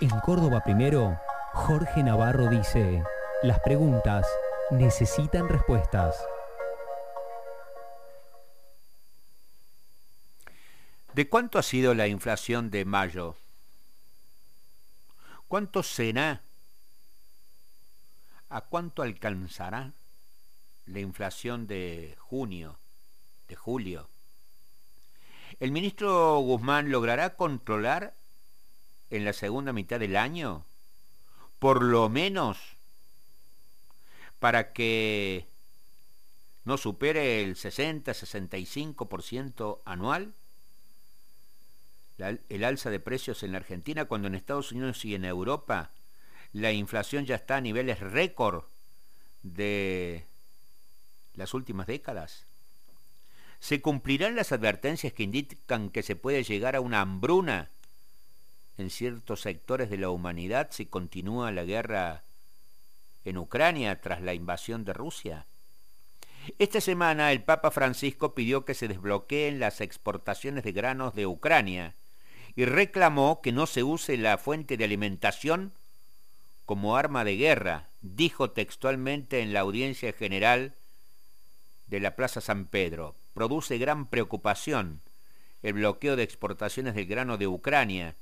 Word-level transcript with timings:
En 0.00 0.10
Córdoba 0.20 0.60
Primero, 0.64 1.20
Jorge 1.52 2.02
Navarro 2.02 2.48
dice, 2.50 3.04
las 3.42 3.60
preguntas 3.60 4.26
necesitan 4.72 5.48
respuestas. 5.48 6.16
¿De 11.12 11.28
cuánto 11.28 11.60
ha 11.60 11.62
sido 11.62 11.94
la 11.94 12.08
inflación 12.08 12.70
de 12.72 12.84
mayo? 12.84 13.36
¿Cuánto 15.46 15.84
será? 15.84 16.42
¿A 18.48 18.62
cuánto 18.62 19.02
alcanzará 19.02 19.92
la 20.86 20.98
inflación 20.98 21.68
de 21.68 22.16
junio, 22.18 22.76
de 23.46 23.54
julio? 23.54 24.08
¿El 25.60 25.70
ministro 25.70 26.38
Guzmán 26.40 26.90
logrará 26.90 27.36
controlar 27.36 28.14
en 29.16 29.24
la 29.24 29.32
segunda 29.32 29.72
mitad 29.72 30.00
del 30.00 30.16
año, 30.16 30.64
por 31.58 31.82
lo 31.82 32.08
menos, 32.08 32.58
para 34.38 34.72
que 34.72 35.46
no 36.64 36.76
supere 36.76 37.42
el 37.42 37.56
60-65% 37.56 39.80
anual? 39.84 40.34
el 42.16 42.62
alza 42.62 42.90
de 42.90 43.00
precios 43.00 43.42
en 43.42 43.50
la 43.50 43.58
Argentina 43.58 44.04
cuando 44.04 44.28
en 44.28 44.36
Estados 44.36 44.70
Unidos 44.70 45.04
y 45.04 45.16
en 45.16 45.24
Europa 45.24 45.90
la 46.52 46.70
inflación 46.70 47.26
ya 47.26 47.34
está 47.34 47.56
a 47.56 47.60
niveles 47.60 47.98
récord 47.98 48.62
de 49.42 50.24
las 51.34 51.54
últimas 51.54 51.88
décadas? 51.88 52.46
¿Se 53.58 53.80
cumplirán 53.80 54.36
las 54.36 54.52
advertencias 54.52 55.12
que 55.12 55.24
indican 55.24 55.90
que 55.90 56.02
se 56.02 56.16
puede 56.16 56.44
llegar 56.44 56.76
a 56.76 56.80
una 56.80 57.00
hambruna 57.00 57.70
en 58.78 58.90
ciertos 58.90 59.40
sectores 59.40 59.90
de 59.90 59.98
la 59.98 60.10
humanidad 60.10 60.68
si 60.70 60.86
continúa 60.86 61.52
la 61.52 61.64
guerra 61.64 62.22
en 63.24 63.38
Ucrania 63.38 64.00
tras 64.00 64.20
la 64.20 64.34
invasión 64.34 64.84
de 64.84 64.92
Rusia? 64.92 65.46
Esta 66.58 66.80
semana 66.80 67.32
el 67.32 67.42
Papa 67.42 67.70
Francisco 67.70 68.34
pidió 68.34 68.64
que 68.64 68.74
se 68.74 68.88
desbloqueen 68.88 69.58
las 69.58 69.80
exportaciones 69.80 70.64
de 70.64 70.72
granos 70.72 71.14
de 71.14 71.26
Ucrania 71.26 71.94
y 72.54 72.66
reclamó 72.66 73.40
que 73.40 73.52
no 73.52 73.66
se 73.66 73.82
use 73.82 74.16
la 74.16 74.38
fuente 74.38 74.76
de 74.76 74.84
alimentación 74.84 75.72
como 76.66 76.96
arma 76.96 77.24
de 77.24 77.36
guerra, 77.36 77.88
dijo 78.02 78.50
textualmente 78.50 79.40
en 79.40 79.52
la 79.52 79.60
audiencia 79.60 80.12
general 80.12 80.72
de 81.86 82.00
la 82.00 82.16
Plaza 82.16 82.40
San 82.40 82.66
Pedro. 82.66 83.14
Produce 83.34 83.78
gran 83.78 84.06
preocupación 84.06 85.00
el 85.62 85.74
bloqueo 85.74 86.14
de 86.14 86.22
exportaciones 86.22 86.94
del 86.94 87.06
grano 87.06 87.38
de 87.38 87.46
Ucrania, 87.46 88.14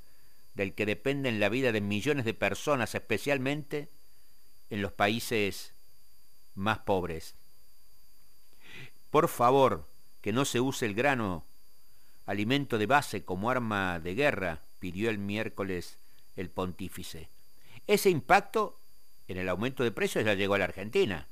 del 0.55 0.73
que 0.73 0.85
dependen 0.85 1.39
la 1.39 1.49
vida 1.49 1.71
de 1.71 1.81
millones 1.81 2.25
de 2.25 2.33
personas, 2.33 2.95
especialmente 2.95 3.89
en 4.69 4.81
los 4.81 4.91
países 4.91 5.73
más 6.55 6.79
pobres. 6.79 7.35
Por 9.09 9.29
favor, 9.29 9.87
que 10.21 10.33
no 10.33 10.45
se 10.45 10.59
use 10.59 10.85
el 10.85 10.93
grano 10.93 11.43
alimento 12.25 12.77
de 12.77 12.85
base 12.85 13.23
como 13.23 13.49
arma 13.49 13.99
de 13.99 14.15
guerra, 14.15 14.59
pidió 14.79 15.09
el 15.09 15.17
miércoles 15.17 15.97
el 16.35 16.49
pontífice. 16.49 17.29
Ese 17.87 18.09
impacto 18.09 18.79
en 19.27 19.37
el 19.37 19.49
aumento 19.49 19.83
de 19.83 19.91
precios 19.91 20.25
ya 20.25 20.33
llegó 20.33 20.55
a 20.55 20.59
la 20.59 20.65
Argentina, 20.65 21.27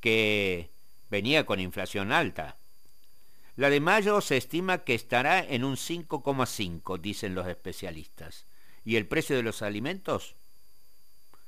que 0.00 0.70
venía 1.10 1.46
con 1.46 1.60
inflación 1.60 2.12
alta. 2.12 2.56
La 3.58 3.70
de 3.70 3.80
mayo 3.80 4.20
se 4.20 4.36
estima 4.36 4.84
que 4.84 4.94
estará 4.94 5.40
en 5.40 5.64
un 5.64 5.74
5,5, 5.74 7.00
dicen 7.00 7.34
los 7.34 7.48
especialistas, 7.48 8.44
y 8.84 8.94
el 8.94 9.08
precio 9.08 9.34
de 9.34 9.42
los 9.42 9.62
alimentos 9.62 10.36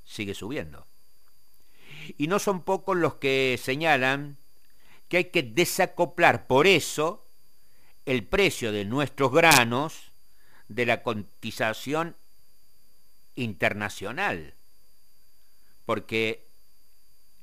sigue 0.05 0.35
subiendo. 0.35 0.89
Y 2.19 2.27
no 2.27 2.41
son 2.41 2.65
pocos 2.65 2.97
los 2.97 3.15
que 3.15 3.61
señalan 3.63 4.39
que 5.09 5.19
hay 5.19 5.25
que 5.27 5.45
desacoplar 5.45 6.49
por 6.49 6.67
eso 6.67 7.25
el 8.07 8.25
precio 8.25 8.73
de 8.73 8.85
nuestros 8.85 9.31
granos 9.31 10.11
de 10.67 10.87
la 10.87 11.05
cotización 11.05 12.17
internacional. 13.37 14.55
Porque 15.87 16.45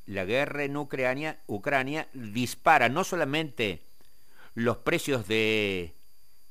la 0.08 0.26
guerra 0.26 0.66
en 0.66 0.76
Ucrania, 0.76 1.40
Ucrania 1.48 2.10
dispara 2.12 2.90
no 2.90 3.06
solamente 3.06 3.87
los 4.58 4.78
precios 4.78 5.28
de 5.28 5.94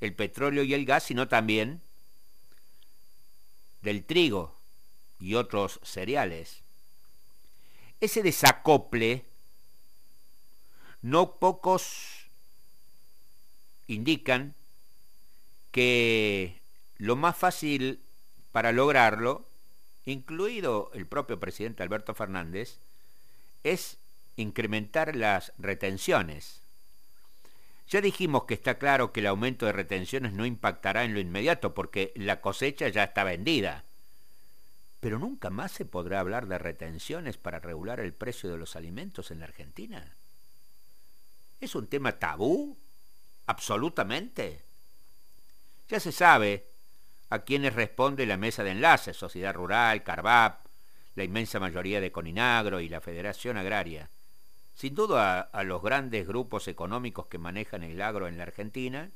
el 0.01 0.15
petróleo 0.15 0.63
y 0.63 0.75
el 0.75 0.87
gas, 0.87 1.03
sino 1.03 1.27
también 1.27 1.83
del 3.83 4.05
trigo 4.05 4.55
y 5.19 5.35
otros 5.35 5.81
cereales. 5.83 6.61
Ese 8.01 8.23
desacople, 8.23 9.25
no 11.03 11.33
pocos 11.41 12.29
indican 13.89 14.55
que 15.73 16.61
lo 16.99 17.17
más 17.17 17.37
fácil 17.37 17.99
para 18.53 18.71
lograrlo, 18.71 19.49
incluido 20.05 20.93
el 20.95 21.09
propio 21.09 21.41
presidente 21.41 21.83
Alberto 21.83 22.15
Fernández, 22.15 22.79
es 23.65 23.97
incrementar 24.37 25.17
las 25.17 25.53
retenciones. 25.59 26.61
Ya 27.89 28.01
dijimos 28.01 28.45
que 28.45 28.55
está 28.55 28.79
claro 28.79 29.13
que 29.13 29.21
el 29.21 29.27
aumento 29.27 29.67
de 29.67 29.73
retenciones 29.73 30.33
no 30.33 30.45
impactará 30.45 31.05
en 31.05 31.15
lo 31.15 31.21
inmediato 31.21 31.75
porque 31.75 32.13
la 32.17 32.41
cosecha 32.41 32.89
ya 32.89 33.05
está 33.05 33.23
vendida. 33.23 33.85
Pero 35.01 35.19
nunca 35.19 35.51
más 35.51 35.73
se 35.73 35.85
podrá 35.85 36.21
hablar 36.21 36.49
de 36.49 36.59
retenciones 36.59 37.37
para 37.37 37.61
regular 37.61 38.01
el 38.01 38.13
precio 38.13 38.51
de 38.51 38.59
los 38.59 38.75
alimentos 38.75 39.31
en 39.31 39.39
la 39.41 39.45
Argentina. 39.45 40.17
¿Es 41.61 41.75
un 41.75 41.87
tema 41.87 42.19
tabú 42.19 42.77
absolutamente. 43.47 44.63
Ya 45.89 46.01
se 46.01 46.13
sabe 46.13 46.67
a 47.31 47.41
quienes 47.41 47.75
responde 47.75 48.27
la 48.27 48.37
mesa 48.37 48.65
de 48.65 48.71
enlace, 48.71 49.15
Sociedad 49.15 49.55
Rural, 49.55 50.03
Carvap, 50.03 50.67
la 51.15 51.25
inmensa 51.25 51.59
mayoría 51.59 52.01
de 52.01 52.13
Coninagro 52.13 52.81
y 52.81 52.89
la 52.89 53.01
Federación 53.01 53.57
Agraria. 53.57 54.11
Sin 54.77 54.95
duda 54.95 55.41
a, 55.41 55.65
los 55.65 55.83
grandes 55.83 56.29
grupos 56.29 56.69
económicos 56.69 57.29
que 57.29 57.39
manejan 57.39 57.83
el 57.83 58.03
agro 58.03 58.29
en 58.29 58.37
la 58.37 58.43
Argentina, 58.43 59.11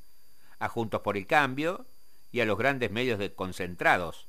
a 0.58 0.68
Juntos 0.70 1.02
por 1.02 1.18
el 1.18 1.26
Cambio 1.26 1.84
y 2.32 2.40
a 2.40 2.46
los 2.46 2.56
grandes 2.56 2.90
medios 2.90 3.18
de 3.18 3.34
concentrados, 3.34 4.26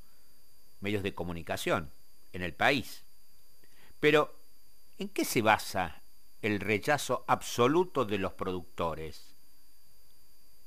medios 0.81 1.03
de 1.03 1.15
comunicación 1.15 1.89
en 2.33 2.41
el 2.41 2.53
país. 2.53 3.03
Pero, 4.01 4.35
¿en 4.99 5.07
qué 5.07 5.23
se 5.23 5.41
basa 5.41 6.01
el 6.41 6.59
rechazo 6.59 7.23
absoluto 7.27 8.03
de 8.03 8.17
los 8.17 8.33
productores? 8.33 9.33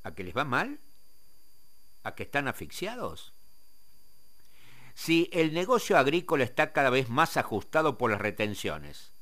¿A 0.02 0.12
que 0.12 0.24
les 0.24 0.34
va 0.34 0.44
mal? 0.44 0.80
¿A 2.04 2.14
que 2.14 2.22
están 2.22 2.48
asfixiados? 2.48 3.34
Si 4.94 5.28
el 5.30 5.52
negocio 5.52 5.98
agrícola 5.98 6.44
está 6.44 6.72
cada 6.72 6.88
vez 6.88 7.10
más 7.10 7.36
ajustado 7.36 7.98
por 7.98 8.10
las 8.10 8.20
retenciones, 8.20 9.13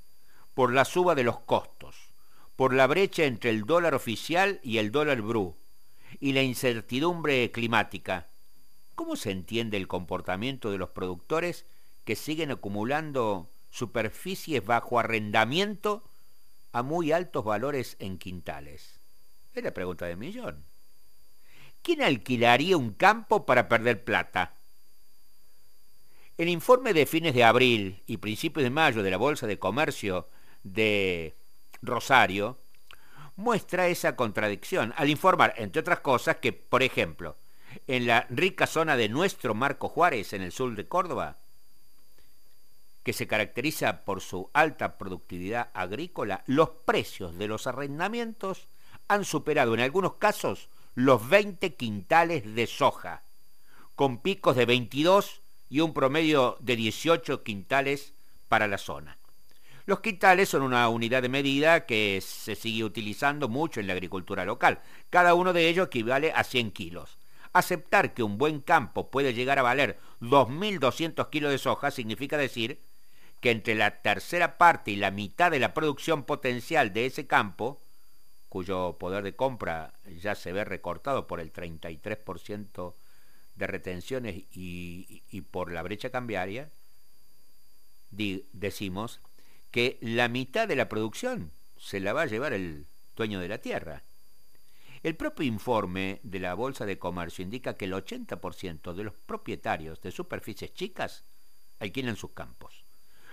por 0.55 0.73
la 0.73 0.85
suba 0.85 1.15
de 1.15 1.25
los 1.25 1.41
costos, 1.41 1.97
por 2.57 2.75
la 2.75 2.87
brecha 2.87 3.25
entre 3.25 3.51
el 3.51 3.65
dólar 3.65 3.95
oficial 3.95 4.61
y 4.63 4.79
el 4.79 4.91
dólar 4.93 5.23
bru, 5.23 5.57
y 6.21 6.33
la 6.33 6.43
incertidumbre 6.43 7.51
climática, 7.51 8.27
¿cómo 8.95 9.17
se 9.17 9.31
entiende 9.31 9.77
el 9.77 9.89
comportamiento 9.89 10.71
de 10.71 10.79
los 10.79 10.91
productores 10.91 11.65
que 12.05 12.17
siguen 12.17 12.51
acumulando 12.51 13.49
superficies 13.71 14.65
bajo 14.65 14.99
arrendamiento 14.99 16.03
a 16.73 16.83
muy 16.83 17.13
altos 17.13 17.45
valores 17.45 17.97
en 17.99 18.19
quintales? 18.19 19.01
Es 19.55 19.65
la 19.65 19.73
pregunta 19.73 20.07
de 20.07 20.17
millón. 20.17 20.65
¿quién 21.83 22.03
alquilaría 22.03 22.77
un 22.77 22.93
campo 22.93 23.45
para 23.45 23.69
perder 23.69 24.05
plata? 24.05 24.55
El 26.39 26.49
informe 26.49 26.95
de 26.95 27.07
fines 27.07 27.35
de 27.35 27.45
abril 27.45 28.03
y 28.07 28.17
principios 28.17 28.65
de 28.65 28.71
mayo 28.71 29.03
de 29.03 29.11
la 29.11 29.17
Bolsa 29.17 29.47
de 29.47 29.59
Comercio 29.59 30.29
de 30.63 31.35
Rosario 31.83 32.59
muestra 33.37 33.89
esa 33.89 34.15
contradicción 34.17 34.93
al 34.97 35.11
informar, 35.11 35.55
entre 35.57 35.81
otras 35.81 36.01
cosas, 36.01 36.37
que, 36.37 36.53
por 36.53 36.83
ejemplo, 36.83 37.37
en 37.87 38.07
la 38.07 38.27
rica 38.31 38.67
zona 38.67 38.97
de 38.97 39.09
nuestro 39.09 39.55
Marco 39.55 39.89
Juárez, 39.89 40.33
en 40.33 40.43
el 40.43 40.53
sur 40.53 40.75
de 40.75 40.87
Córdoba, 40.87 41.37
que 43.03 43.13
se 43.13 43.27
caracteriza 43.27 44.03
por 44.05 44.21
su 44.21 44.51
alta 44.53 44.97
productividad 44.97 45.71
agrícola, 45.75 46.43
los 46.47 46.69
precios 46.71 47.37
de 47.37 47.49
los 47.49 47.67
arrendamientos 47.67 48.69
han 49.09 49.25
superado 49.25 49.75
en 49.75 49.81
algunos 49.81 50.15
casos 50.15 50.69
los 50.95 51.29
20 51.29 51.75
quintales 51.75 52.55
de 52.55 52.67
soja, 52.67 53.23
con 53.97 54.19
picos 54.19 54.57
de 54.57 54.67
22 54.67 55.41
y 55.71 55.81
un 55.81 55.95
promedio 55.95 56.57
de 56.61 56.77
18 56.77 57.43
quintales 57.43 58.13
para 58.49 58.69
la 58.69 58.79
zona. 58.79 59.17
Los 59.85 60.01
quintales 60.01 60.49
son 60.49 60.63
una 60.63 60.89
unidad 60.89 61.23
de 61.23 61.29
medida 61.29 61.87
que 61.87 62.23
se 62.25 62.55
sigue 62.55 62.85
utilizando 62.85 63.49
mucho 63.49 63.81
en 63.81 63.89
la 63.89 63.95
agricultura 63.95 64.45
local. 64.45 64.81
Cada 65.11 65.35
uno 65.35 65.53
de 65.53 65.69
ellos 65.69 65.89
equivale 65.89 66.33
a 66.33 66.45
100 66.45 66.71
kilos. 66.71 67.19
Aceptar 67.53 68.15
que 68.15 68.23
un 68.23 68.39
buen 68.39 68.61
campo 68.61 69.11
puede 69.11 69.35
llegar 69.35 69.59
a 69.59 69.63
valer 69.63 69.99
2.200 70.21 71.29
kilos 71.31 71.51
de 71.51 71.59
soja 71.59 71.91
significa 71.91 72.39
decir 72.39 72.81
que 73.41 73.51
entre 73.51 73.75
la 73.75 74.03
tercera 74.03 74.57
parte 74.57 74.93
y 74.93 74.97
la 74.97 75.11
mitad 75.11 75.51
de 75.51 75.59
la 75.59 75.75
producción 75.75 76.23
potencial 76.23 76.93
de 76.93 77.07
ese 77.07 77.27
campo, 77.27 77.83
cuyo 78.49 78.97
poder 78.99 79.25
de 79.25 79.35
compra 79.35 79.95
ya 80.21 80.37
se 80.37 80.53
ve 80.53 80.65
recortado 80.65 81.27
por 81.27 81.41
el 81.41 81.53
33% 81.53 82.95
de 83.57 83.67
retenciones 83.67 84.45
y, 84.53 85.41
por 85.51 85.73
la 85.73 85.83
brecha 85.83 86.11
cambiaria, 86.11 86.71
decimos 88.11 89.21
que 89.73 89.99
la 90.01 90.29
mitad 90.29 90.69
de 90.69 90.77
la 90.77 90.89
producción 90.89 91.51
se 91.79 91.99
la 91.99 92.13
va 92.13 92.23
a 92.23 92.27
llevar 92.27 92.53
el 92.53 92.87
dueño 93.17 93.41
de 93.41 93.49
la 93.49 93.59
tierra. 93.59 94.03
El 95.03 95.17
propio 95.17 95.45
informe 95.45 96.21
de 96.23 96.39
la 96.39 96.55
Bolsa 96.55 96.87
de 96.87 96.99
Comercio 96.99 97.43
indica 97.43 97.75
que 97.75 97.87
el 97.87 97.95
80% 97.95 98.93
de 98.95 99.03
los 99.03 99.15
propietarios 99.15 100.01
de 100.01 100.13
superficies 100.13 100.73
chicas 100.75 101.25
alquilan 101.81 102.17
sus 102.17 102.31
campos. 102.33 102.85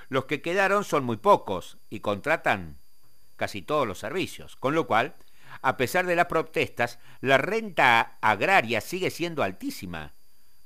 Los 0.08 0.26
que 0.26 0.42
quedaron 0.42 0.84
son 0.84 1.04
muy 1.04 1.18
pocos 1.18 1.78
y 1.92 2.00
contratan 2.00 2.78
casi 3.36 3.62
todos 3.62 3.86
los 3.86 4.00
servicios, 4.00 4.56
con 4.56 4.74
lo 4.74 4.88
cual, 4.88 5.14
a 5.62 5.78
pesar 5.78 6.08
de 6.08 6.16
las 6.16 6.26
protestas, 6.26 6.98
la 7.22 7.38
renta 7.38 8.18
agraria 8.22 8.82
sigue 8.82 9.12
siendo 9.12 9.44
altísima, 9.44 10.14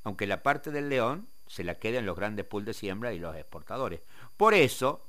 aunque 0.03 0.27
la 0.27 0.43
parte 0.43 0.71
del 0.71 0.87
león 0.87 1.27
se 1.47 1.65
la 1.65 1.75
queda 1.75 1.99
en 1.99 2.05
los 2.05 2.15
grandes 2.15 2.45
pools 2.45 2.65
de 2.65 2.73
siembra 2.73 3.11
y 3.13 3.19
los 3.19 3.35
exportadores. 3.35 4.01
Por 4.37 4.53
eso, 4.53 5.05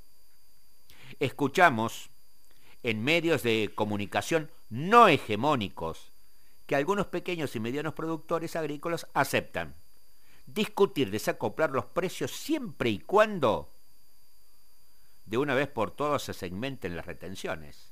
escuchamos 1.21 2.11
en 2.83 3.03
medios 3.03 3.43
de 3.43 3.73
comunicación 3.75 4.51
no 4.69 5.09
hegemónicos 5.09 6.11
que 6.67 6.77
algunos 6.77 7.07
pequeños 7.07 7.55
y 7.57 7.61
medianos 7.61 7.95
productores 7.95 8.57
agrícolas 8.57 9.07
aceptan. 9.15 9.75
Discutir 10.47 11.11
desacoplar 11.11 11.71
los 11.71 11.87
precios 11.87 12.31
siempre 12.31 12.91
y 12.91 12.99
cuando 12.99 13.71
de 15.27 15.39
una 15.39 15.55
vez 15.55 15.69
por 15.69 15.91
todas 15.91 16.23
se 16.23 16.35
segmenten 16.35 16.97
las 16.97 17.07
retenciones. 17.07 17.91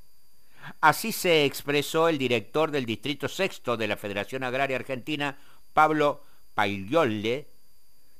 Así 0.80 1.12
se 1.12 1.44
expresó 1.44 2.08
el 2.08 2.18
director 2.18 2.70
del 2.70 2.86
Distrito 2.86 3.28
Sexto 3.28 3.76
de 3.76 3.88
la 3.88 3.96
Federación 3.96 4.44
Agraria 4.44 4.76
Argentina, 4.76 5.38
Pablo 5.72 6.22
Pagliole, 6.54 7.48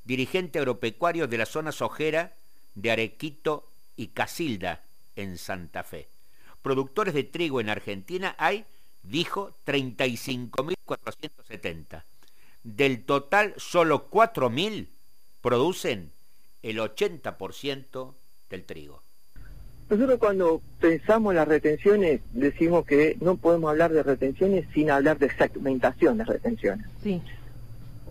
dirigente 0.04 0.58
agropecuario 0.58 1.28
de 1.28 1.38
la 1.38 1.46
zona 1.46 1.72
sojera 1.72 2.34
de 2.74 2.90
Arequito 2.90 3.68
y 3.96 4.08
Casilda, 4.08 4.82
en 5.16 5.38
Santa 5.38 5.82
Fe 5.82 6.08
productores 6.62 7.12
de 7.14 7.24
trigo 7.24 7.60
en 7.60 7.68
Argentina 7.68 8.34
hay, 8.38 8.64
dijo, 9.02 9.52
35.470. 9.66 12.04
Del 12.62 13.02
total, 13.02 13.54
solo 13.56 14.08
4.000 14.08 14.86
producen 15.40 16.12
el 16.62 16.78
80% 16.78 18.14
del 18.48 18.64
trigo. 18.64 19.02
Nosotros 19.90 20.20
cuando 20.20 20.62
pensamos 20.80 21.32
en 21.32 21.36
las 21.36 21.48
retenciones 21.48 22.20
decimos 22.32 22.86
que 22.86 23.16
no 23.20 23.36
podemos 23.36 23.70
hablar 23.70 23.92
de 23.92 24.04
retenciones 24.04 24.64
sin 24.72 24.90
hablar 24.90 25.18
de 25.18 25.30
segmentación 25.36 26.16
de 26.18 26.24
retenciones. 26.24 26.86
Sí. 27.02 27.20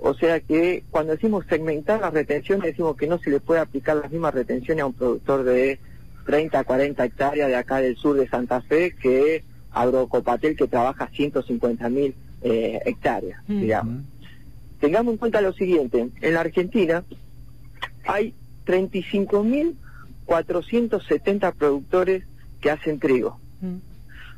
O 0.01 0.13
sea 0.13 0.41
que 0.41 0.83
cuando 0.91 1.13
decimos 1.13 1.45
segmentar 1.47 2.01
las 2.01 2.13
retenciones 2.13 2.65
decimos 2.65 2.97
que 2.97 3.07
no 3.07 3.17
se 3.19 3.31
le 3.31 3.39
puede 3.39 3.61
aplicar 3.61 3.95
las 3.97 4.11
mismas 4.11 4.33
retenciones 4.33 4.83
a 4.83 4.87
un 4.87 4.93
productor 4.93 5.43
de 5.43 5.79
30, 6.25 6.63
40 6.63 7.05
hectáreas 7.05 7.47
de 7.47 7.55
acá 7.55 7.77
del 7.77 7.95
sur 7.97 8.15
de 8.15 8.27
Santa 8.27 8.61
Fe 8.61 8.95
que 8.95 9.43
Agrocopatel 9.71 10.55
que 10.55 10.67
trabaja 10.67 11.07
150 11.07 11.89
mil 11.89 12.13
eh, 12.41 12.79
hectáreas, 12.85 13.39
mm. 13.47 13.61
digamos. 13.61 14.03
Tengamos 14.79 15.13
en 15.13 15.17
cuenta 15.17 15.41
lo 15.41 15.53
siguiente, 15.53 16.09
en 16.21 16.33
la 16.33 16.41
Argentina 16.41 17.03
hay 18.05 18.33
35.470 18.65 21.53
productores 21.53 22.23
que 22.59 22.71
hacen 22.71 22.99
trigo. 22.99 23.39
Mm. 23.61 23.77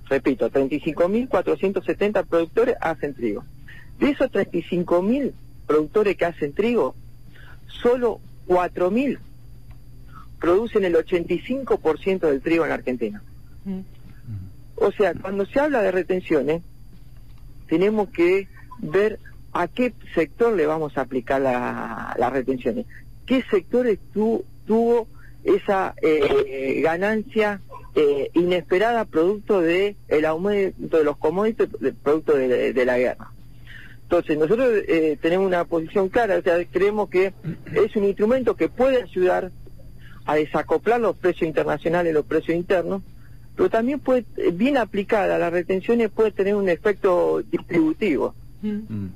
Repito, 0.09 0.51
35.470 0.51 2.25
productores 2.25 2.75
hacen 2.81 3.13
trigo. 3.13 3.45
De 3.99 4.09
esos 4.11 4.29
35.000 4.31 5.31
productores 5.65 6.17
que 6.17 6.25
hacen 6.25 6.51
trigo, 6.53 6.93
solo 7.67 8.19
4.000 8.47 9.17
producen 10.43 10.83
el 10.83 10.93
85% 10.95 12.19
del 12.19 12.41
trigo 12.41 12.65
en 12.65 12.69
la 12.69 12.75
Argentina. 12.75 13.23
O 14.75 14.91
sea, 14.91 15.13
cuando 15.13 15.45
se 15.45 15.57
habla 15.57 15.81
de 15.81 15.89
retenciones, 15.89 16.61
tenemos 17.69 18.09
que 18.09 18.49
ver 18.79 19.19
a 19.53 19.69
qué 19.69 19.93
sector 20.13 20.51
le 20.51 20.65
vamos 20.65 20.97
a 20.97 21.01
aplicar 21.01 21.39
las 21.39 22.33
retenciones. 22.33 22.85
¿Qué 23.25 23.41
sectores 23.49 23.99
tuvo 24.11 25.07
esa 25.45 25.95
eh, 26.01 26.81
ganancia 26.83 27.61
eh, 27.95 28.29
inesperada 28.33 29.05
producto 29.05 29.61
de 29.61 29.95
el 30.09 30.25
aumento 30.25 30.97
de 30.97 31.05
los 31.05 31.15
commodities, 31.15 31.69
producto 32.03 32.33
de, 32.35 32.85
la 32.85 32.97
guerra? 32.97 33.31
Entonces, 34.01 34.37
nosotros 34.37 34.73
eh, 34.89 35.17
tenemos 35.21 35.47
una 35.47 35.63
posición 35.63 36.09
clara, 36.09 36.37
o 36.37 36.41
sea, 36.41 36.61
creemos 36.65 37.09
que 37.09 37.31
es 37.73 37.95
un 37.95 38.03
instrumento 38.03 38.57
que 38.57 38.67
puede 38.67 39.03
ayudar 39.03 39.49
a 40.25 40.35
desacoplar 40.35 40.99
los 40.99 41.15
precios 41.15 41.47
internacionales 41.47 42.11
y 42.11 42.13
los 42.13 42.25
precios 42.25 42.57
internos, 42.57 43.01
pero 43.55 43.69
también 43.69 43.99
puede, 43.99 44.25
bien 44.53 44.77
aplicada, 44.77 45.37
las 45.37 45.51
retenciones 45.51 46.09
puede 46.09 46.31
tener 46.31 46.55
un 46.55 46.69
efecto 46.69 47.43
distributivo. 47.51 48.33
Mm. 48.61 49.07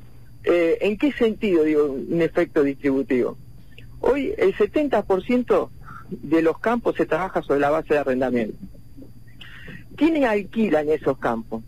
Eh, 0.43 0.77
¿En 0.81 0.97
qué 0.97 1.11
sentido 1.11 1.63
digo 1.63 1.85
un 1.85 2.21
efecto 2.21 2.63
distributivo? 2.63 3.37
Hoy 3.99 4.33
el 4.37 4.55
70% 4.55 5.69
de 6.09 6.41
los 6.41 6.59
campos 6.59 6.95
se 6.95 7.05
trabaja 7.05 7.41
sobre 7.41 7.59
la 7.59 7.69
base 7.69 7.93
de 7.93 7.99
arrendamiento. 7.99 8.57
¿Quiénes 9.95 10.25
alquilan 10.25 10.89
esos 10.89 11.17
campos? 11.17 11.63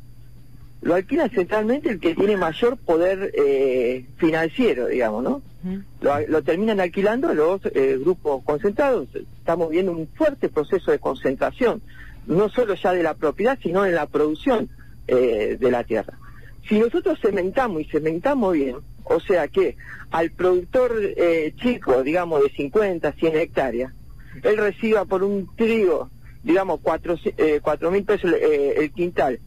Lo 0.82 0.96
alquila 0.96 1.30
centralmente 1.30 1.90
el 1.90 2.00
que 2.00 2.16
tiene 2.16 2.38
mayor 2.38 2.78
poder 2.78 3.32
eh, 3.36 4.06
financiero, 4.18 4.88
digamos, 4.88 5.24
¿no? 5.24 5.42
lo, 6.02 6.44
terminan 6.44 6.80
alquilando 6.80 7.34
los 7.34 7.62
eh, 7.66 7.98
grupos 8.00 8.44
concentrados. 8.44 9.08
Estamos 9.14 9.70
viendo 9.70 9.92
un 9.92 10.08
fuerte 10.08 10.50
proceso 10.50 10.92
de 10.92 11.00
concentración, 11.00 11.82
no 12.28 12.50
solo 12.50 12.76
ya 12.76 12.94
de 12.94 13.04
la 13.04 13.14
propiedad, 13.16 13.58
sino 13.62 13.86
en 13.86 13.96
la 13.96 14.06
producción 14.08 14.70
eh, 15.08 15.58
de 15.60 15.72
la 15.72 15.84
tierra. 15.84 16.18
Si 16.68 16.80
nosotros 16.80 17.20
cementamos 17.22 17.82
y 17.82 17.86
cementamos 17.86 18.54
bien, 18.54 18.78
o 19.04 19.20
sea 19.20 19.48
que 19.48 19.76
al 20.12 20.32
productor 20.32 20.94
eh, 21.02 21.54
chico, 21.58 22.04
digamos 22.04 22.44
de 22.44 22.50
50, 22.50 23.12
100 23.14 23.36
hectáreas, 23.38 23.94
él 24.44 24.58
reciba 24.58 25.06
por 25.06 25.24
un 25.24 25.50
trigo, 25.56 26.10
digamos, 26.44 26.80
4 26.82 27.92
mil 27.92 28.04
pesos 28.04 28.32
el 28.40 28.92
quintal, 28.92 29.40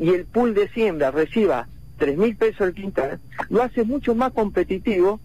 y 0.00 0.08
el 0.10 0.24
pool 0.24 0.54
de 0.54 0.68
siembra 0.70 1.10
reciba 1.10 1.68
3 1.98 2.16
mil 2.16 2.34
pesos 2.34 2.68
el 2.68 2.74
quintal, 2.74 3.20
lo 3.50 3.62
hace 3.62 3.84
mucho 3.84 4.14
más 4.14 4.32
competitivo 4.32 5.20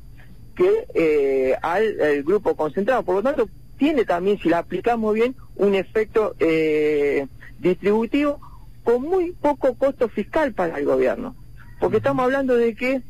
que 0.56 0.86
eh, 0.94 1.56
al, 1.62 2.24
grupo 2.24 2.56
concentrado. 2.56 3.04
Por 3.04 3.16
lo 3.16 3.24
tanto, 3.24 3.50
tiene 3.78 4.04
también, 4.04 4.38
si 4.38 4.50
la 4.50 4.60
aplicamos 4.60 5.14
bien, 5.14 5.34
un 5.56 5.76
efecto 5.76 6.36
eh, 6.40 7.26
distributivo 7.60 8.40
con 8.84 9.02
muy 9.02 9.32
poco 9.32 9.74
costo 9.76 10.10
fiscal 10.10 10.54
para 10.54 10.78
el 10.78 10.86
gobierno. 10.86 11.36
Porque 11.80 11.98
estamos 11.98 12.26
hablando 12.26 12.56
de 12.56 12.76
que 12.76 13.02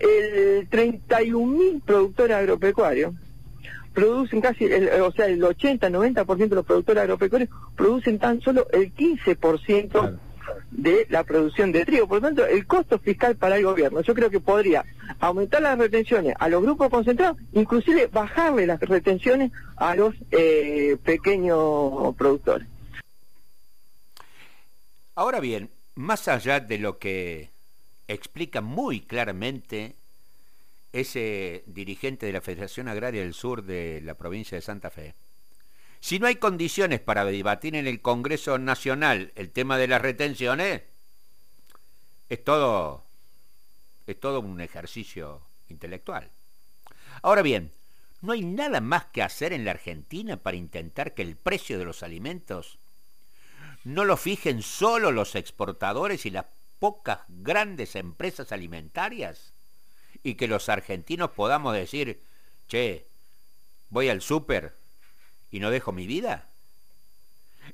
el 0.00 0.66
31 0.68 1.46
mil 1.46 1.80
productores 1.80 2.36
agropecuarios 2.36 3.14
producen 3.94 4.40
casi, 4.40 4.66
o 4.66 5.12
sea, 5.12 5.26
el 5.26 5.40
80-90% 5.40 6.48
de 6.48 6.54
los 6.56 6.66
productores 6.66 7.02
agropecuarios 7.02 7.50
producen 7.76 8.18
tan 8.18 8.40
solo 8.40 8.66
el 8.72 8.92
15% 8.92 10.18
de 10.72 11.06
la 11.10 11.24
producción 11.24 11.70
de 11.70 11.84
trigo. 11.84 12.08
Por 12.08 12.22
lo 12.22 12.28
tanto, 12.28 12.46
el 12.46 12.66
costo 12.66 12.98
fiscal 12.98 13.36
para 13.36 13.56
el 13.56 13.64
gobierno, 13.64 14.00
yo 14.00 14.14
creo 14.14 14.30
que 14.30 14.40
podría 14.40 14.84
aumentar 15.20 15.62
las 15.62 15.78
retenciones 15.78 16.34
a 16.38 16.48
los 16.48 16.62
grupos 16.62 16.88
concentrados, 16.90 17.36
inclusive 17.52 18.06
bajarle 18.06 18.66
las 18.66 18.80
retenciones 18.80 19.52
a 19.76 19.94
los 19.94 20.14
eh, 20.30 20.96
pequeños 21.04 22.14
productores. 22.16 22.66
Ahora 25.14 25.40
bien, 25.40 25.68
más 25.94 26.26
allá 26.28 26.58
de 26.60 26.78
lo 26.78 26.98
que 26.98 27.50
explica 28.08 28.60
muy 28.60 29.00
claramente 29.00 29.94
ese 30.92 31.64
dirigente 31.66 32.26
de 32.26 32.32
la 32.32 32.40
Federación 32.40 32.88
Agraria 32.88 33.22
del 33.22 33.34
Sur 33.34 33.62
de 33.64 34.00
la 34.02 34.14
provincia 34.14 34.56
de 34.56 34.62
Santa 34.62 34.90
Fe, 34.90 35.14
si 36.02 36.18
no 36.18 36.26
hay 36.26 36.34
condiciones 36.36 36.98
para 36.98 37.24
debatir 37.24 37.76
en 37.76 37.86
el 37.86 38.02
Congreso 38.02 38.58
Nacional 38.58 39.32
el 39.36 39.52
tema 39.52 39.78
de 39.78 39.86
las 39.86 40.02
retenciones, 40.02 40.82
es 42.28 42.42
todo, 42.42 43.04
es 44.08 44.18
todo 44.18 44.40
un 44.40 44.60
ejercicio 44.60 45.40
intelectual. 45.68 46.28
Ahora 47.22 47.42
bien, 47.42 47.70
¿no 48.20 48.32
hay 48.32 48.42
nada 48.44 48.80
más 48.80 49.04
que 49.06 49.22
hacer 49.22 49.52
en 49.52 49.64
la 49.64 49.70
Argentina 49.70 50.36
para 50.36 50.56
intentar 50.56 51.14
que 51.14 51.22
el 51.22 51.36
precio 51.36 51.78
de 51.78 51.84
los 51.84 52.02
alimentos 52.02 52.78
no 53.84 54.04
lo 54.04 54.16
fijen 54.16 54.62
solo 54.62 55.12
los 55.12 55.36
exportadores 55.36 56.26
y 56.26 56.30
las 56.30 56.46
pocas 56.80 57.20
grandes 57.28 57.94
empresas 57.94 58.50
alimentarias? 58.50 59.52
y 60.22 60.34
que 60.34 60.46
los 60.46 60.68
argentinos 60.68 61.32
podamos 61.32 61.74
decir, 61.74 62.20
che, 62.68 63.06
voy 63.90 64.08
al 64.08 64.22
súper 64.22 64.72
y 65.52 65.60
no 65.60 65.70
dejo 65.70 65.92
mi 65.92 66.08
vida? 66.08 66.48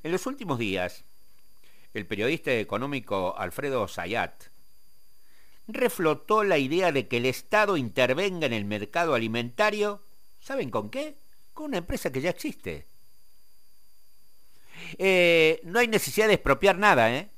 En 0.03 0.11
los 0.11 0.27
últimos 0.27 0.59
días, 0.59 1.03
el 1.95 2.05
periodista 2.05 2.51
económico 2.53 3.35
Alfredo 3.37 3.87
Sayat 3.87 4.43
reflotó 5.67 6.43
la 6.43 6.57
idea 6.57 6.91
de 6.91 7.07
que 7.07 7.17
el 7.17 7.25
Estado 7.25 7.77
intervenga 7.77 8.45
en 8.45 8.53
el 8.53 8.65
mercado 8.65 9.15
alimentario, 9.15 10.03
¿saben 10.39 10.69
con 10.69 10.89
qué? 10.89 11.15
Con 11.53 11.67
una 11.67 11.77
empresa 11.77 12.11
que 12.11 12.21
ya 12.21 12.29
existe. 12.29 12.85
Eh, 14.97 15.61
no 15.63 15.79
hay 15.79 15.87
necesidad 15.87 16.27
de 16.27 16.33
expropiar 16.33 16.77
nada, 16.77 17.13
¿eh? 17.13 17.29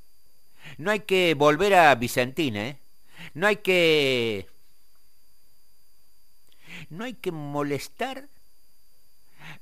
No 0.77 0.91
hay 0.91 1.01
que 1.01 1.33
volver 1.33 1.73
a 1.75 1.93
Vicentín, 1.95 2.55
¿eh? 2.55 2.77
No 3.33 3.47
hay 3.47 3.57
que... 3.57 4.47
No 6.89 7.03
hay 7.03 7.13
que 7.13 7.31
molestar 7.31 8.27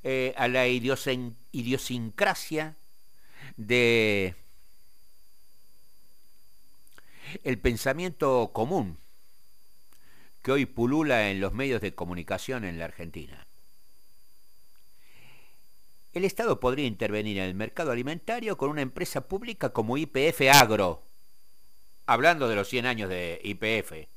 eh, 0.03 0.33
a 0.37 0.47
la 0.47 0.67
idiosincrasia 0.67 2.75
de 3.57 4.35
el 7.43 7.59
pensamiento 7.59 8.51
común 8.53 8.97
que 10.41 10.51
hoy 10.51 10.65
pulula 10.65 11.29
en 11.29 11.41
los 11.41 11.53
medios 11.53 11.81
de 11.81 11.93
comunicación 11.93 12.63
en 12.63 12.79
la 12.79 12.85
Argentina. 12.85 13.45
El 16.13 16.25
Estado 16.25 16.59
podría 16.59 16.87
intervenir 16.87 17.37
en 17.37 17.43
el 17.43 17.53
mercado 17.53 17.91
alimentario 17.91 18.57
con 18.57 18.69
una 18.69 18.81
empresa 18.81 19.27
pública 19.27 19.69
como 19.69 19.97
IPF 19.97 20.41
Agro, 20.51 21.03
hablando 22.07 22.47
de 22.47 22.55
los 22.55 22.67
100 22.67 22.85
años 22.87 23.09
de 23.09 23.39
IPF, 23.43 24.07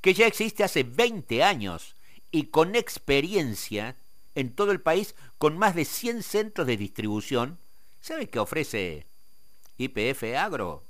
que 0.00 0.14
ya 0.14 0.26
existe 0.26 0.64
hace 0.64 0.82
20 0.82 1.42
años 1.42 1.94
y 2.30 2.44
con 2.44 2.74
experiencia 2.74 3.96
en 4.40 4.54
todo 4.54 4.72
el 4.72 4.80
país 4.80 5.14
con 5.38 5.58
más 5.58 5.74
de 5.74 5.84
100 5.84 6.22
centros 6.22 6.66
de 6.66 6.76
distribución. 6.76 7.58
¿Sabe 8.00 8.28
qué 8.28 8.38
ofrece 8.38 9.06
IPF 9.76 10.34
Agro? 10.36 10.82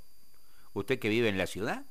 Usted 0.73 0.99
que 0.99 1.09
vive 1.09 1.27
en 1.27 1.37
la 1.37 1.47
ciudad. 1.47 1.83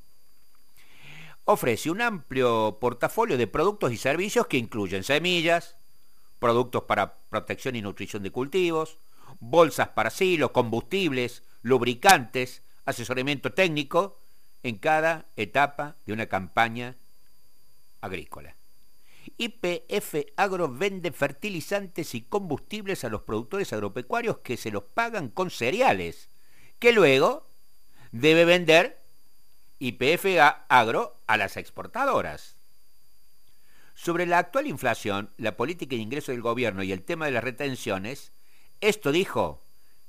Ofrece 1.45 1.91
un 1.91 2.01
amplio 2.01 2.77
portafolio 2.79 3.37
de 3.37 3.47
productos 3.47 3.91
y 3.91 3.97
servicios 3.97 4.47
que 4.47 4.57
incluyen 4.57 5.03
semillas, 5.03 5.75
productos 6.39 6.83
para 6.83 7.13
protección 7.29 7.75
y 7.75 7.81
nutrición 7.81 8.23
de 8.23 8.31
cultivos, 8.31 8.97
bolsas 9.39 9.89
para 9.89 10.09
silos, 10.09 10.51
combustibles, 10.51 11.43
lubricantes, 11.61 12.63
asesoramiento 12.85 13.53
técnico 13.53 14.17
en 14.63 14.77
cada 14.77 15.25
etapa 15.35 15.95
de 16.05 16.13
una 16.13 16.25
campaña 16.25 16.95
agrícola. 18.01 18.55
IPF 19.41 20.33
Agro 20.35 20.71
vende 20.71 21.11
fertilizantes 21.11 22.13
y 22.13 22.21
combustibles 22.21 23.03
a 23.03 23.09
los 23.09 23.23
productores 23.23 23.73
agropecuarios 23.73 24.37
que 24.43 24.55
se 24.55 24.69
los 24.69 24.83
pagan 24.83 25.29
con 25.29 25.49
cereales, 25.49 26.29
que 26.77 26.91
luego 26.91 27.47
debe 28.11 28.45
vender 28.45 29.01
IPF 29.79 30.25
Agro 30.69 31.15
a 31.25 31.37
las 31.37 31.57
exportadoras. 31.57 32.55
Sobre 33.95 34.27
la 34.27 34.37
actual 34.37 34.67
inflación, 34.67 35.31
la 35.37 35.57
política 35.57 35.95
de 35.95 36.03
ingreso 36.03 36.31
del 36.31 36.41
gobierno 36.41 36.83
y 36.83 36.91
el 36.91 37.01
tema 37.01 37.25
de 37.25 37.31
las 37.31 37.43
retenciones, 37.43 38.31
esto 38.79 39.11
dijo 39.11 39.63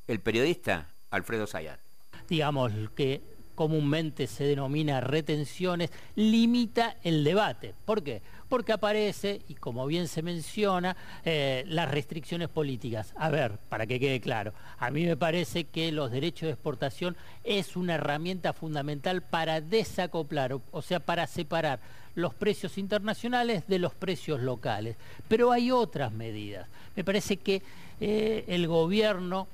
el 0.08 0.20
periodista 0.20 0.90
Alfredo 1.10 1.46
Sayat. 1.46 1.80
Digamos 2.28 2.72
que 2.94 3.22
comúnmente 3.62 4.26
se 4.26 4.42
denomina 4.42 5.00
retenciones, 5.00 5.90
limita 6.16 6.96
el 7.04 7.22
debate. 7.22 7.74
¿Por 7.84 8.02
qué? 8.02 8.20
Porque 8.48 8.72
aparece, 8.72 9.40
y 9.48 9.54
como 9.54 9.86
bien 9.86 10.08
se 10.08 10.20
menciona, 10.20 10.96
eh, 11.24 11.62
las 11.68 11.88
restricciones 11.88 12.48
políticas. 12.48 13.14
A 13.16 13.30
ver, 13.30 13.58
para 13.68 13.86
que 13.86 14.00
quede 14.00 14.20
claro, 14.20 14.52
a 14.80 14.90
mí 14.90 15.06
me 15.06 15.16
parece 15.16 15.62
que 15.62 15.92
los 15.92 16.10
derechos 16.10 16.48
de 16.48 16.54
exportación 16.54 17.16
es 17.44 17.76
una 17.76 17.94
herramienta 17.94 18.52
fundamental 18.52 19.22
para 19.22 19.60
desacoplar, 19.60 20.58
o 20.72 20.82
sea, 20.82 20.98
para 20.98 21.28
separar 21.28 21.78
los 22.16 22.34
precios 22.34 22.78
internacionales 22.78 23.62
de 23.68 23.78
los 23.78 23.94
precios 23.94 24.40
locales. 24.40 24.96
Pero 25.28 25.52
hay 25.52 25.70
otras 25.70 26.10
medidas. 26.10 26.66
Me 26.96 27.04
parece 27.04 27.36
que 27.36 27.62
eh, 28.00 28.42
el 28.48 28.66
gobierno 28.66 29.46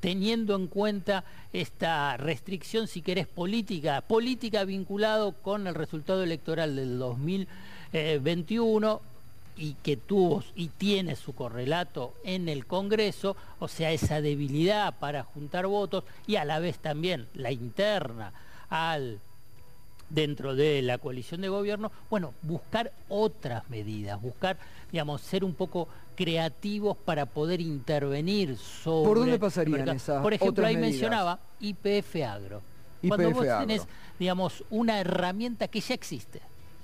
teniendo 0.00 0.56
en 0.56 0.66
cuenta 0.66 1.24
esta 1.52 2.16
restricción, 2.16 2.88
si 2.88 3.02
querés, 3.02 3.26
política, 3.26 4.00
política 4.02 4.64
vinculado 4.64 5.32
con 5.32 5.66
el 5.66 5.74
resultado 5.74 6.22
electoral 6.22 6.76
del 6.76 6.98
2021 6.98 9.00
y 9.56 9.74
que 9.82 9.96
tuvo 9.96 10.44
y 10.54 10.68
tiene 10.68 11.16
su 11.16 11.34
correlato 11.34 12.14
en 12.24 12.48
el 12.48 12.66
Congreso, 12.66 13.36
o 13.58 13.68
sea, 13.68 13.92
esa 13.92 14.20
debilidad 14.20 14.98
para 14.98 15.24
juntar 15.24 15.66
votos 15.66 16.04
y 16.26 16.36
a 16.36 16.44
la 16.44 16.58
vez 16.58 16.78
también 16.78 17.26
la 17.34 17.52
interna 17.52 18.32
al 18.68 19.20
dentro 20.10 20.54
de 20.54 20.82
la 20.82 20.98
coalición 20.98 21.40
de 21.40 21.48
gobierno, 21.48 21.90
bueno, 22.10 22.32
buscar 22.42 22.92
otras 23.08 23.68
medidas, 23.70 24.20
buscar, 24.20 24.56
digamos, 24.92 25.20
ser 25.20 25.44
un 25.44 25.54
poco 25.54 25.88
creativos 26.14 26.96
para 26.96 27.26
poder 27.26 27.60
intervenir 27.60 28.56
sobre... 28.56 29.08
¿Por 29.08 29.18
dónde 29.18 29.38
pasarían 29.38 29.88
esas 29.88 30.22
Por 30.22 30.32
ejemplo, 30.32 30.66
ahí 30.66 30.74
medidas? 30.76 30.90
mencionaba 30.92 31.38
IPF 31.60 32.16
Agro. 32.26 32.62
Cuando 33.06 33.30
vos 33.30 33.46
Agro. 33.46 33.66
tenés, 33.66 33.82
digamos, 34.18 34.64
una 34.70 34.98
herramienta 35.00 35.68
que 35.68 35.80
ya 35.80 35.94
existe, 35.94 36.40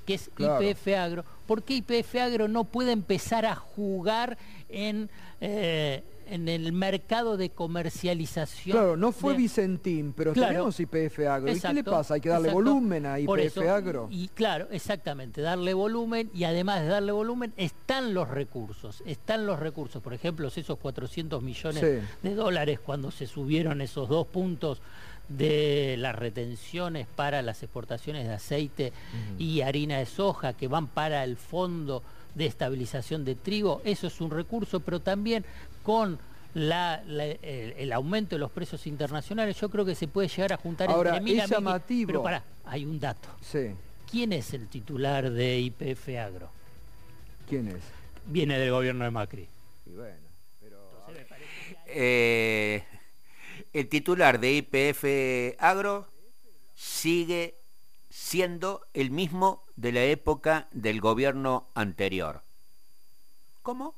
que 0.06 0.14
es 0.14 0.30
Claro. 0.34 0.62
IPF 0.62 0.88
Agro, 0.98 1.24
¿por 1.46 1.62
qué 1.62 1.74
IPF 1.76 2.16
Agro 2.16 2.48
no 2.48 2.64
puede 2.64 2.92
empezar 2.92 3.46
a 3.46 3.54
jugar 3.54 4.36
en, 4.68 5.08
eh, 5.40 6.02
en 6.28 6.48
el 6.48 6.72
mercado 6.72 7.36
de 7.36 7.50
comercialización? 7.50 8.76
Claro, 8.76 8.96
no 8.96 9.12
fue 9.12 9.32
de- 9.32 9.38
Vicentín, 9.38 10.12
pero 10.12 10.32
Claro. 10.32 10.48
tenemos 10.52 10.80
IPF 10.80 11.26
Agro. 11.26 11.50
¿Y 11.52 11.54
qué 11.60 11.68
le 11.68 11.80
Exacto, 11.80 11.90
pasa? 11.90 12.14
Hay 12.14 12.20
que 12.20 12.28
darle 12.28 12.48
exacto. 12.48 12.64
volumen 12.64 13.06
a 13.06 13.18
IPF 13.20 13.58
Agro. 13.68 14.08
Y 14.10 14.28
claro, 14.28 14.68
exactamente, 14.70 15.40
darle 15.40 15.74
volumen 15.74 16.30
y 16.34 16.44
además 16.44 16.80
de 16.82 16.88
darle 16.88 17.12
volumen 17.12 17.52
están 17.56 18.14
los 18.14 18.28
recursos, 18.28 19.02
están 19.06 19.46
los 19.46 19.58
recursos, 19.60 20.02
por 20.02 20.14
ejemplo, 20.14 20.48
esos 20.48 20.78
400 20.78 21.42
millones 21.42 21.80
Sí. 21.80 22.06
de 22.28 22.34
dólares 22.34 22.80
cuando 22.80 23.10
se 23.10 23.26
subieron 23.26 23.80
esos 23.80 24.08
dos 24.08 24.26
puntos 24.26 24.80
de 25.28 25.96
las 25.98 26.14
retenciones 26.16 27.06
para 27.16 27.42
las 27.42 27.62
exportaciones 27.62 28.26
de 28.26 28.34
aceite 28.34 28.92
y 29.38 29.62
harina 29.62 29.98
de 29.98 30.06
soja 30.06 30.52
que 30.52 30.68
van 30.68 30.88
para 30.88 31.24
el 31.24 31.36
fondo 31.36 32.02
de 32.34 32.46
estabilización 32.46 33.24
de 33.24 33.34
trigo, 33.34 33.80
eso 33.84 34.06
es 34.06 34.20
un 34.20 34.30
recurso, 34.30 34.80
pero 34.80 35.00
también 35.00 35.44
con 35.82 36.18
la- 36.54 37.02
la- 37.06 37.24
el, 37.24 37.72
el 37.78 37.92
aumento 37.92 38.34
de 38.36 38.40
los 38.40 38.50
precios 38.50 38.86
internacionales, 38.86 39.58
yo 39.60 39.68
creo 39.70 39.84
que 39.84 39.94
se 39.94 40.08
puede 40.08 40.28
llegar 40.28 40.52
a 40.52 40.56
juntar 40.56 40.90
Ahora, 40.90 41.10
entre 41.16 41.24
mil 41.24 41.40
es 41.40 41.48
mil- 41.48 41.56
llamativo. 41.56 42.06
Pero 42.08 42.22
pará, 42.22 42.44
hay 42.64 42.84
un 42.84 43.00
dato. 43.00 43.28
Sí. 43.40 43.70
¿Quién 44.10 44.32
es 44.32 44.52
el 44.52 44.68
titular 44.68 45.30
de 45.30 45.58
IPF 45.60 46.08
Agro? 46.18 46.50
¿Quién 47.48 47.68
es? 47.68 47.80
Viene 48.26 48.58
del 48.58 48.70
gobierno 48.70 49.04
de 49.04 49.10
Macri. 49.10 49.48
Y 49.86 49.90
bueno, 49.90 50.16
pero... 50.60 50.78
Eh, 51.86 52.84
el 53.72 53.88
titular 53.88 54.38
de 54.38 54.52
IPF 54.52 55.56
Agro 55.62 56.06
sigue 56.76 57.54
siendo 58.10 58.82
el 58.92 59.10
mismo 59.10 59.62
de 59.76 59.92
la 59.92 60.04
época 60.04 60.68
del 60.72 61.00
gobierno 61.00 61.66
anterior. 61.74 62.42
¿Cómo? 63.62 63.94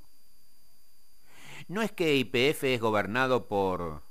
No 1.66 1.80
es 1.80 1.92
que 1.92 2.16
IPF 2.16 2.64
es 2.64 2.80
gobernado 2.80 3.48
por, 3.48 4.02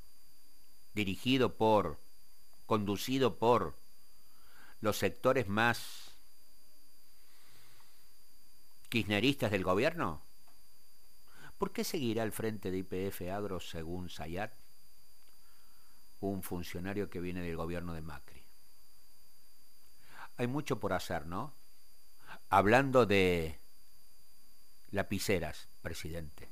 dirigido 0.93 1.53
por, 1.53 1.99
conducido 2.65 3.37
por 3.37 3.75
los 4.81 4.97
sectores 4.97 5.47
más 5.47 6.11
kirchneristas 8.89 9.51
del 9.51 9.63
gobierno. 9.63 10.21
¿Por 11.59 11.71
qué 11.71 11.83
seguirá 11.83 12.23
al 12.23 12.31
frente 12.31 12.71
de 12.71 12.79
IPF 12.79 13.21
Agro 13.31 13.59
según 13.59 14.09
Sayat? 14.09 14.51
Un 16.21 16.41
funcionario 16.41 17.09
que 17.09 17.19
viene 17.19 17.41
del 17.41 17.55
gobierno 17.55 17.93
de 17.93 18.01
Macri. 18.01 18.41
Hay 20.37 20.47
mucho 20.47 20.79
por 20.79 20.93
hacer, 20.93 21.27
¿no? 21.27 21.53
Hablando 22.49 23.05
de 23.05 23.59
lapiceras, 24.89 25.67
presidente. 25.81 26.41